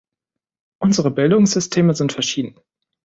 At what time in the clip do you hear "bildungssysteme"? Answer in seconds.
1.11-1.93